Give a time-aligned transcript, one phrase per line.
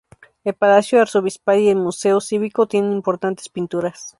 [0.43, 4.07] El Palacio Arzobispal y el Museo Cívico tienen importantes pinturas.